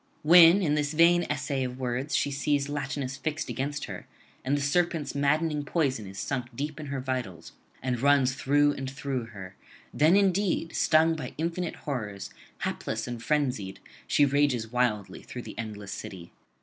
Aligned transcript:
When 0.23 0.63
in 0.63 0.73
this 0.73 0.93
vain 0.93 1.27
essay 1.29 1.63
of 1.63 1.77
words 1.77 2.15
she 2.15 2.31
sees 2.31 2.67
Latinus 2.67 3.17
fixed 3.17 3.49
against 3.49 3.85
her, 3.85 4.07
and 4.43 4.57
the 4.57 4.61
serpent's 4.61 5.13
maddening 5.13 5.63
poison 5.63 6.07
is 6.07 6.17
sunk 6.17 6.47
deep 6.55 6.79
in 6.79 6.87
her 6.87 6.99
vitals 6.99 7.51
and 7.83 7.99
runs 8.01 8.33
through 8.33 8.71
and 8.73 8.89
through 8.89 9.25
her, 9.25 9.55
then 9.93 10.15
indeed, 10.15 10.75
stung 10.75 11.13
by 11.13 11.35
infinite 11.37 11.75
horrors, 11.85 12.31
hapless 12.61 13.07
and 13.07 13.21
frenzied, 13.21 13.79
she 14.07 14.25
rages 14.25 14.71
wildly 14.71 15.21
through 15.21 15.43
the 15.43 15.55
endless 15.59 15.91
city. 15.91 16.31